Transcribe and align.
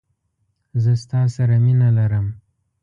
زه 0.83 0.91
ستا 1.03 1.21
سره 1.35 1.55
مینه 1.63 1.89
لرم 1.97 2.27